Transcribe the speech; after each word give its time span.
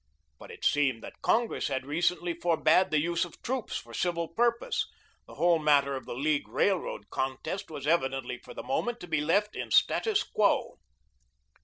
But 0.39 0.49
it 0.49 0.65
seemed 0.65 1.03
that 1.03 1.21
Congress 1.21 1.67
had 1.67 1.85
recently 1.85 2.33
forbade 2.33 2.89
the 2.89 2.99
use 2.99 3.23
of 3.23 3.39
troops 3.43 3.77
for 3.77 3.93
civil 3.93 4.27
purposes; 4.29 4.87
the 5.27 5.35
whole 5.35 5.59
matter 5.59 5.95
of 5.95 6.07
the 6.07 6.15
League 6.15 6.47
Railroad 6.47 7.11
contest 7.11 7.69
was 7.69 7.85
evidently 7.85 8.39
for 8.39 8.55
the 8.55 8.63
moment 8.63 8.99
to 9.01 9.07
be 9.07 9.21
left 9.21 9.55
in 9.55 9.69
status 9.69 10.23
quo. 10.23 10.79